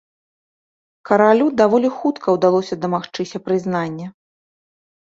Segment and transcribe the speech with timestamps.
[1.09, 4.07] Каралю даволі хутка ўдалося дамагчыся прызнання.